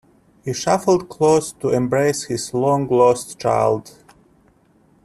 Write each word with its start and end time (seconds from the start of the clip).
He 0.43 0.53
shuffled 0.53 1.09
close 1.09 1.51
to 1.51 1.69
embrace 1.69 2.23
his 2.23 2.55
long 2.55 2.87
lost 2.87 3.37
child. 3.37 3.91